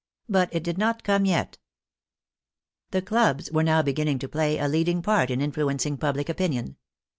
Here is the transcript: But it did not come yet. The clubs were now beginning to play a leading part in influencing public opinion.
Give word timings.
But 0.27 0.49
it 0.51 0.63
did 0.63 0.79
not 0.79 1.03
come 1.03 1.25
yet. 1.25 1.59
The 2.89 3.03
clubs 3.03 3.51
were 3.51 3.61
now 3.61 3.83
beginning 3.83 4.17
to 4.17 4.27
play 4.27 4.57
a 4.57 4.67
leading 4.67 5.03
part 5.03 5.29
in 5.29 5.41
influencing 5.41 5.97
public 5.97 6.27
opinion. 6.27 6.77